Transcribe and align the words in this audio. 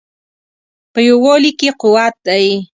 په 0.93 0.99
یووالي 1.07 1.51
کې 1.59 1.69
قوت 1.81 2.15
دی 2.27 2.45